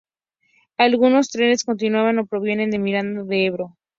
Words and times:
Algunos 0.79 1.29
trenes 1.29 1.63
continúan 1.63 2.17
o 2.17 2.25
provienen 2.25 2.71
de 2.71 2.79
Miranda 2.79 3.21
de 3.23 3.45
Ebro. 3.45 3.77